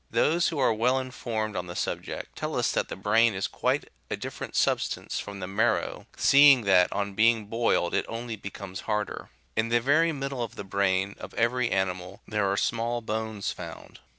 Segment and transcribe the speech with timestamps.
[0.09, 3.91] Those who are well informed on the subject, tell us that the brain is quite
[4.09, 9.29] a different substance from the marrow, seeing that on being boiled it only becomes harder.
[9.55, 13.99] In the very middle of the brain of every animal there are small bones found.